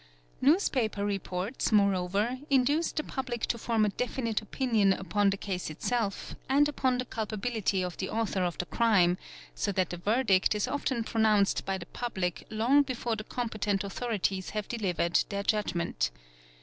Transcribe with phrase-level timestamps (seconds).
[0.41, 5.69] Newspaper reports, moreover, induce the public to form a definite © opinion upon the case
[5.69, 9.19] itself and upon the culpability of the author of the— crime,
[9.53, 14.49] so that the verdict is often pronounced by the public long before the competent authorities
[14.49, 16.09] have delivered their judgment.